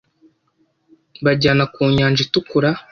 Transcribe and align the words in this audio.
bajyana 1.25 1.63
Ku 1.73 1.79
Nyanja 1.97 2.19
itukura 2.25 2.69